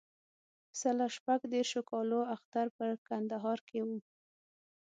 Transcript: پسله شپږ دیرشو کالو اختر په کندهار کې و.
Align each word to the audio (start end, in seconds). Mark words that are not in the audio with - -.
پسله 0.71 1.05
شپږ 1.15 1.39
دیرشو 1.53 1.81
کالو 1.91 2.19
اختر 2.35 2.67
په 2.77 2.85
کندهار 3.07 3.59
کې 3.67 3.79
و. 3.87 3.89